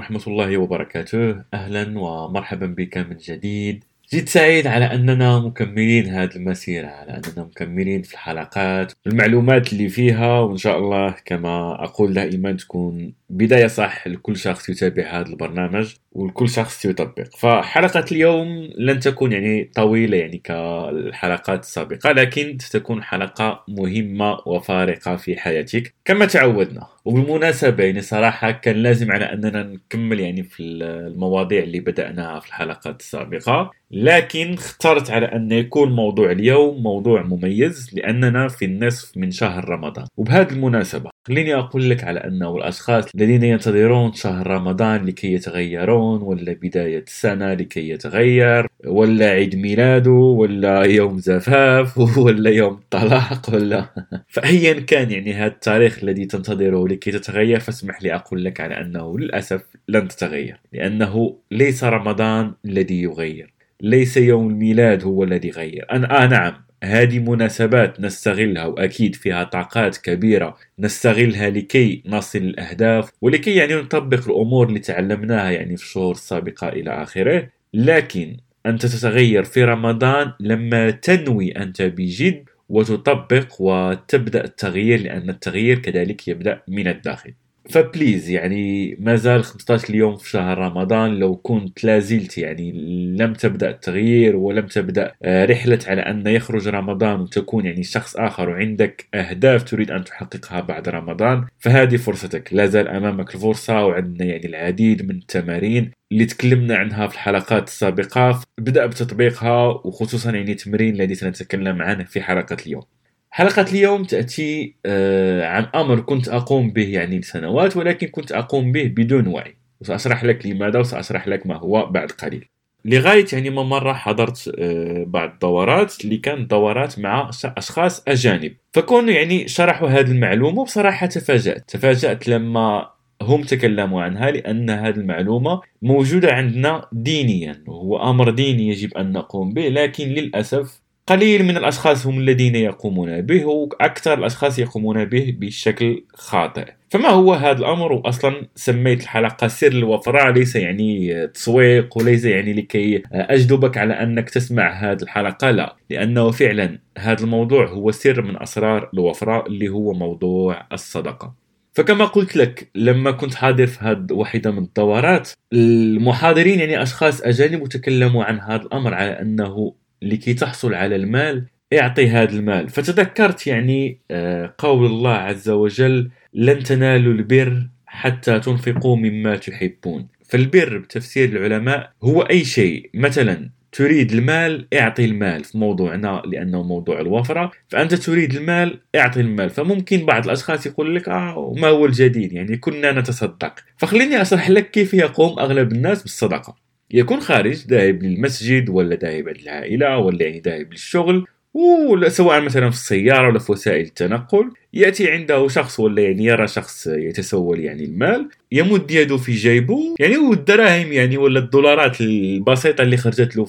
[0.00, 1.44] ورحمة الله وبركاته.
[1.54, 3.84] أهلا ومرحبا بك من جديد.
[4.12, 10.40] جد سعيد على أننا مكملين هذه المسيرة على أننا مكملين في الحلقات المعلومات اللي فيها
[10.40, 15.94] وإن شاء الله كما أقول دائما تكون بداية صح لكل شخص يتابع هذا البرنامج.
[16.12, 17.36] ولكل شخص يطبق.
[17.38, 25.36] فحلقة اليوم لن تكون يعني طويلة يعني كالحلقات السابقة لكن ستكون حلقة مهمة وفارقة في
[25.36, 25.94] حياتك.
[26.04, 32.40] كما تعودنا وبالمناسبة يعني صراحة كان لازم على أننا نكمل يعني في المواضيع اللي بدأناها
[32.40, 39.16] في الحلقات السابقة لكن اخترت على أن يكون موضوع اليوم موضوع مميز لأننا في النصف
[39.16, 40.06] من شهر رمضان.
[40.16, 46.52] وبهذه المناسبة خليني أقول لك على أنه الأشخاص الذين ينتظرون شهر رمضان لكي يتغيرون ولا
[46.52, 53.86] بداية السنة لكي يتغير ولا عيد ميلاده ولا يوم زفاف ولا يوم طلاق ولا
[54.34, 59.18] فأيا كان يعني هذا التاريخ الذي تنتظره لكي تتغير فاسمح لي أقول لك على أنه
[59.18, 65.86] للأسف لن تتغير لأنه ليس رمضان الذي يغير ليس يوم الميلاد هو الذي يغير.
[65.92, 66.69] أنا آه نعم.
[66.84, 74.68] هذه مناسبات نستغلها وأكيد فيها طاقات كبيرة نستغلها لكي نصل الأهداف ولكي يعني نطبق الأمور
[74.68, 77.48] اللي تعلمناها يعني في الشهور السابقة إلى آخره.
[77.74, 86.28] لكن أنت تتغير في رمضان لما تنوي أنت بجد وتطبق وتبدأ التغيير لأن التغيير كذلك
[86.28, 87.32] يبدأ من الداخل.
[87.70, 92.72] فبليز يعني ما زال 15 اليوم في شهر رمضان لو كنت لازلت يعني
[93.18, 98.48] لم تبدأ التغيير ولم تبدأ آه، رحلة على أن يخرج رمضان وتكون يعني شخص آخر
[98.48, 102.54] وعندك أهداف تريد أن تحققها بعد رمضان فهذه فرصتك.
[102.54, 108.42] لا زال أمامك الفرصة وعندنا يعني العديد من التمارين اللي تكلمنا عنها في الحلقات السابقة.
[108.58, 112.99] ابدا بتطبيقها وخصوصا يعني التمرين الذي سنتكلم عنه في حلقة اليوم.
[113.30, 118.84] حلقة اليوم تأتي آه، عن أمر كنت أقوم به يعني لسنوات ولكن كنت أقوم به
[118.84, 119.56] بدون وعي.
[119.80, 122.44] وسأشرح لك لماذا وسأشرح لك ما هو بعد قليل.
[122.84, 128.52] لغاية يعني ما مرة حضرت آه، بعض الدورات اللي كانت دورات مع أشخاص أجانب.
[128.72, 131.70] فكونوا يعني شرحوا هذه المعلومة وبصراحة تفاجأت.
[131.70, 132.90] تفاجأت لما
[133.22, 139.52] هم تكلموا عنها لأن هذه المعلومة موجودة عندنا دينيا وهو أمر ديني يجب أن نقوم
[139.52, 146.04] به لكن للأسف قليل من الأشخاص هم الذين يقومون به وأكثر الأشخاص يقومون به بشكل
[146.14, 146.64] خاطئ.
[146.90, 153.02] فما هو هذا الأمر؟ وأصلا سميت الحلقة سر الوفرة ليس يعني تسويق وليس يعني لكي
[153.12, 155.76] أجذبك على أنك تسمع هذه الحلقة لا.
[155.90, 161.34] لأنه فعلا هذا الموضوع هو سر من أسرار الوفرة اللي هو موضوع الصدقة.
[161.72, 167.62] فكما قلت لك لما كنت حاضر في هذه واحدة من الدورات المحاضرين يعني أشخاص أجانب
[167.62, 172.68] وتكلموا عن هذا الأمر على أنه لكي تحصل على المال اعطي هذا المال.
[172.68, 180.08] فتذكرت يعني آه، قول الله عز وجل لن تنالوا البر حتى تنفقوا مما تحبون.
[180.28, 182.90] فالبر بتفسير العلماء هو أي شيء.
[182.94, 185.44] مثلا تريد المال اعطي المال.
[185.44, 187.50] في موضوعنا لأنه موضوع الوفرة.
[187.68, 189.50] فأنت تريد المال اعطي المال.
[189.50, 193.54] فممكن بعض الأشخاص يقول لك آه ما هو الجديد؟ يعني كنا نتصدق.
[193.76, 196.69] فخليني أشرح لك كيف يقوم أغلب الناس بالصدقة.
[196.92, 202.76] يكون خارج ذاهب للمسجد ولا ذاهب للعائلة ولا يعني ذاهب للشغل ولا سواء مثلا في
[202.76, 208.28] السيارة ولا في وسائل التنقل يأتي عنده شخص ولا يعني يرى شخص يتسول يعني المال
[208.52, 213.46] يمد يده في جيبه يعني والدراهم يعني ولا الدولارات البسيطة اللي خرجت له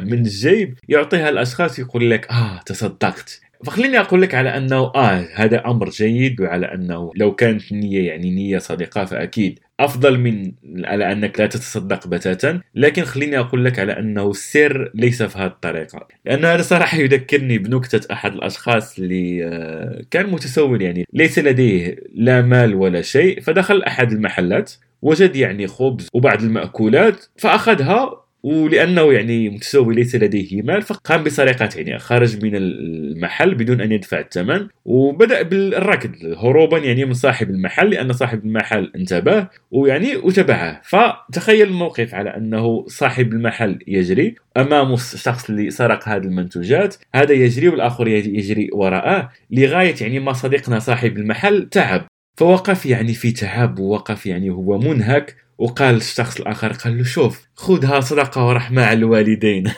[0.00, 3.40] من الجيب يعطيها الأشخاص يقول لك آه تصدقت.
[3.64, 8.30] فخليني أقول لك على أنه آه هذا أمر جيد وعلى أنه لو كانت النيه يعني
[8.30, 10.52] نية صادقة فأكيد أفضل من
[10.84, 12.60] على أنك لا تتصدق بتاتا.
[12.74, 16.08] لكن خليني أقول لك على أنه السر ليس في هذه الطريقة.
[16.24, 22.42] لأن هذا صراحة يذكرني بنكتة أحد الأشخاص اللي آه، كان متسول يعني ليس لديه لا
[22.42, 24.72] مال ولا شيء فدخل أحد المحلات
[25.02, 31.98] وجد يعني خبز وبعض المأكولات فأخذها ولأنه يعني متسوي ليس لديه مال فقام بسرقه يعني
[31.98, 38.12] خرج من المحل بدون أن يدفع الثمن وبدأ بالركض هروبا يعني من صاحب المحل لأن
[38.12, 40.80] صاحب المحل انتبه ويعني وتبعه.
[40.84, 47.68] فتخيل الموقف على أنه صاحب المحل يجري امامه الشخص اللي سرق هذه المنتوجات هذا يجري
[47.68, 49.30] والآخر يجري وراءه.
[49.50, 52.06] لغاية يعني ما صديقنا صاحب المحل تعب.
[52.36, 55.41] فوقف يعني في تعب ووقف يعني هو منهك.
[55.58, 59.64] وقال الشخص الآخر قال له شوف خذها صدقة ورحمه على الوالدين.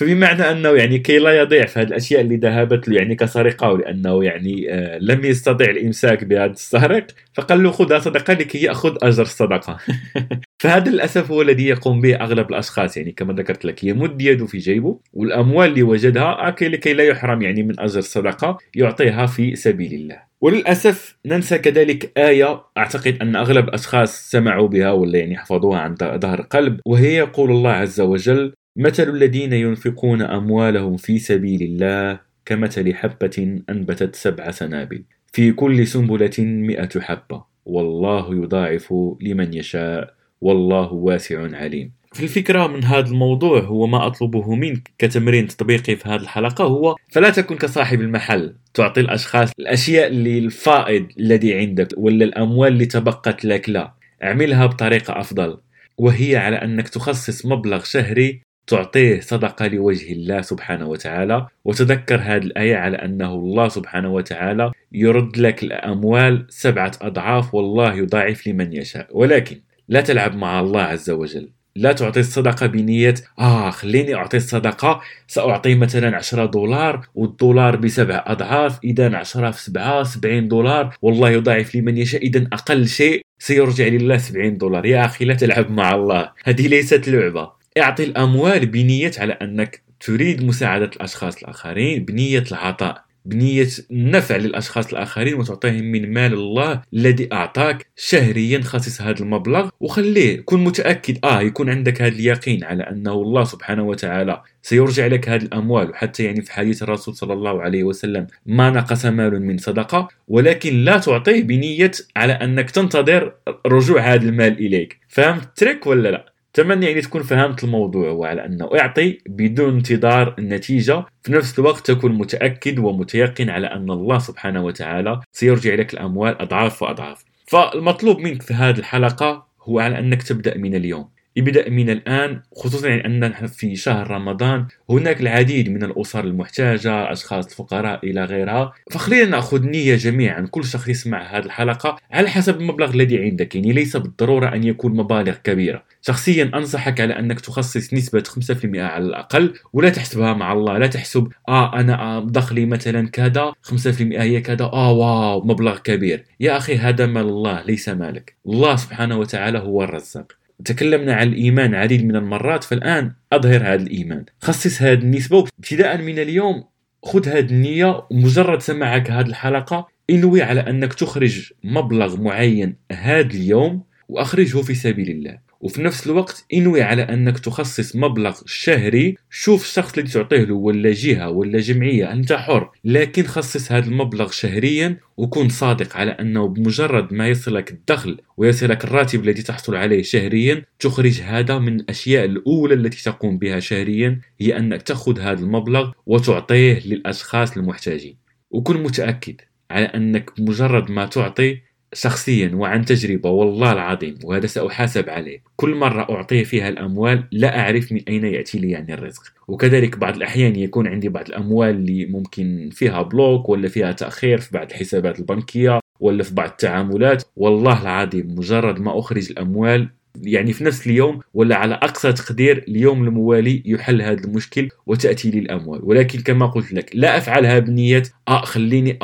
[0.00, 4.24] فبمعنى أنه يعني كي لا يضيع في هذه الأشياء اللي ذهبت له يعني كسرقة لأنه
[4.24, 9.78] يعني آه لم يستطع الإمساك بهذا السارق فقال له خذها صدقة لكي يأخذ أجر الصدقة.
[10.62, 14.58] فهذا للأسف هو الذي يقوم به أغلب الأشخاص يعني كما ذكرت لك يمد يده في
[14.58, 20.29] جيبه والأموال اللي وجدها لكي لا يحرم يعني من أجر الصدقة يعطيها في سبيل الله.
[20.40, 26.40] وللأسف ننسى كذلك آية أعتقد أن أغلب الاشخاص سمعوا بها ولا يعني حفظوها عن ظهر
[26.40, 33.62] قلب وهي يقول الله عز وجل مثل الذين ينفقون أموالهم في سبيل الله كمثل حبة
[33.70, 41.99] أنبتت سبع سنابل في كل سنبلة مئة حبة والله يضاعف لمن يشاء والله واسع عليم.
[42.12, 46.96] في الفكرة من هذا الموضوع هو ما أطلبه منك كتمرين تطبيقي في هذه الحلقة هو
[47.08, 53.44] فلا تكن كصاحب المحل تعطي الأشخاص الأشياء اللي الفائض الذي عندك ولا الأموال اللي تبقت
[53.44, 55.58] لك لا اعملها بطريقة أفضل.
[55.98, 62.76] وهي على أنك تخصص مبلغ شهري تعطيه صدقة لوجه الله سبحانه وتعالى وتذكر هذه الآية
[62.76, 69.08] على أنه الله سبحانه وتعالى يرد لك الأموال سبعة أضعاف والله يضاعف لمن يشاء.
[69.10, 71.59] ولكن لا تلعب مع الله عز وجل.
[71.76, 73.14] لا تعطي الصدقة بنية.
[73.38, 75.00] آه خليني أعطي الصدقة.
[75.26, 80.96] سأعطي مثلا 10 دولار والدولار بسبع أضعاف إذا 10 في 7 70 دولار.
[81.02, 84.86] والله يضاعف لمن يشاء إذا أقل شيء سيرجع لله 70 دولار.
[84.86, 86.30] يا أخي لا تلعب مع الله.
[86.44, 87.50] هذه ليست لعبة.
[87.78, 93.09] اعطي الأموال بنية على أنك تريد مساعدة الأشخاص الآخرين بنية العطاء.
[93.24, 99.68] بنية النفع للأشخاص الآخرين وتعطيهم من مال الله الذي أعطاك شهريا خصص هذا المبلغ.
[99.80, 101.18] وخليه كن متأكد.
[101.24, 105.90] آه يكون عندك هذا اليقين على أنه الله سبحانه وتعالى سيرجع لك هذه الأموال.
[105.90, 110.84] وحتى يعني في حديث الرسول صلى الله عليه وسلم ما نقص مال من صدقة ولكن
[110.84, 113.32] لا تعطيه بنية على أنك تنتظر
[113.66, 115.00] رجوع هذا المال إليك.
[115.08, 121.04] فهمت التريك ولا لا؟ اتمنى يعني تكون فهمت الموضوع وعلى أنه أعطي بدون انتظار النتيجة.
[121.22, 126.82] في نفس الوقت تكون متأكد ومتيقن على أن الله سبحانه وتعالى سيرجع لك الأموال أضعاف
[126.82, 127.24] وأضعاف.
[127.46, 131.08] فالمطلوب منك في هذه الحلقة هو على أنك تبدأ من اليوم.
[131.38, 137.46] ابدأ من الآن خصوصا يعني أن في شهر رمضان هناك العديد من الأسر المحتاجة أشخاص
[137.46, 138.72] الفقراء إلى غيرها.
[138.90, 143.54] فخلينا نأخذ نية جميعا كل شخص يسمع هذه الحلقة على حسب المبلغ الذي عندك.
[143.54, 145.82] يعني ليس بالضرورة أن يكون مبالغ كبيرة.
[146.02, 150.78] شخصيا أنصحك على أنك تخصص نسبة 5% على الأقل ولا تحسبها مع الله.
[150.78, 154.64] لا تحسب آه أنا دخلي مثلا كذا 5% هي كذا.
[154.64, 156.24] آه واو مبلغ كبير.
[156.40, 158.36] يا أخي هذا مال الله ليس مالك.
[158.46, 160.39] الله سبحانه وتعالى هو الرزاق.
[160.64, 164.24] تكلمنا عن الإيمان عديد من المرات فالآن أظهر هذا الإيمان.
[164.40, 166.64] خصص هذه النسبة ابتداء من اليوم
[167.02, 173.84] خذ هذه النية ومجرد سماعك هذه الحلقة انوي على أنك تخرج مبلغ معين هذا اليوم
[174.08, 175.49] وأخرجه في سبيل الله.
[175.60, 179.16] وفي نفس الوقت انوي على أنك تخصص مبلغ شهري.
[179.30, 182.70] شوف الشخص اللي تعطيه له ولا جهة ولا جمعية أنت حر.
[182.84, 189.24] لكن خصص هذا المبلغ شهريا وكن صادق على أنه بمجرد ما يصلك الدخل ويصلك الراتب
[189.24, 194.82] الذي تحصل عليه شهريا تخرج هذا من الأشياء الأولى التي تقوم بها شهريا هي أنك
[194.82, 198.16] تأخذ هذا المبلغ وتعطيه للأشخاص المحتاجين.
[198.50, 199.40] وكن متأكد
[199.70, 205.42] على أنك مجرد ما تعطي شخصيا وعن تجربة والله العظيم وهذا سأحاسب عليه.
[205.56, 209.22] كل مرة أعطيه فيها الأموال لا أعرف من أين يأتي لي يعني الرزق.
[209.48, 214.48] وكذلك بعض الأحيان يكون عندي بعض الأموال اللي ممكن فيها بلوك ولا فيها تأخير في
[214.52, 217.22] بعض الحسابات البنكية ولا في بعض التعاملات.
[217.36, 219.88] والله العظيم مجرد ما أخرج الأموال
[220.22, 225.38] يعني في نفس اليوم ولا على أقصى تقدير اليوم الموالي يحل هذا المشكل وتأتي لي
[225.38, 225.80] الأموال.
[225.84, 228.98] ولكن كما قلت لك لا أفعلها بنية آه خليني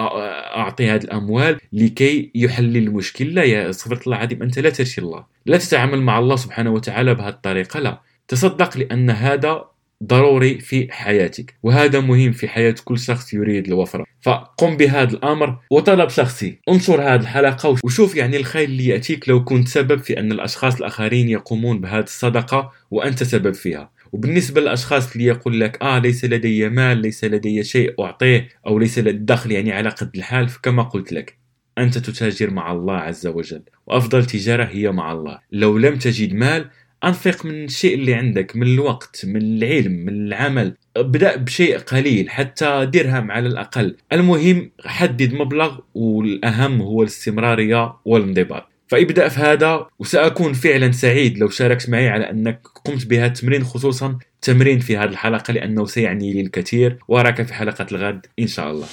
[0.57, 3.35] أعطي هذه الأموال لكي يحل المشكل.
[3.35, 7.15] لا يا صفرت الله العظيم أنت لا ترشي الله لا تتعامل مع الله سبحانه وتعالى
[7.15, 8.01] بهذه الطريقة لا.
[8.29, 9.65] تصدق لأن هذا
[10.05, 14.05] ضروري في حياتك وهذا مهم في حياة كل شخص يريد الوفرة.
[14.23, 16.59] فقم بهذا الأمر وطلب شخصي.
[16.69, 21.29] انشر هذه الحلقة وشوف يعني الخير اللي يأتيك لو كنت سبب في أن الأشخاص الآخرين
[21.29, 23.91] يقومون بهذه الصدقة وأنت سبب فيها.
[24.13, 28.99] وبالنسبة للأشخاص اللي يقول لك آه ليس لدي مال ليس لدي شيء أعطيه أو ليس
[28.99, 30.49] لدي دخل يعني على قد الحال.
[30.49, 31.39] فكما قلت لك
[31.79, 35.39] أنت تتاجر مع الله عز وجل وأفضل تجارة هي مع الله.
[35.53, 36.71] لو لم تجد مال
[37.05, 40.75] أنفق من الشيء اللي عندك من الوقت من العلم من العمل.
[40.97, 43.97] ابدأ بشيء قليل حتى درهم على الأقل.
[44.13, 48.76] المهم حدد مبلغ والأهم هو الاستمرارية والانضباط.
[48.89, 54.19] فابدأ في هذا وسأكون فعلا سعيد لو شاركت معي على أنك قمت بهذا التمرين خصوصا
[54.43, 56.99] تمرين في هذه الحلقة لأنه سيعني لي الكثير.
[57.09, 58.87] وأراك في حلقة الغد إن شاء الله.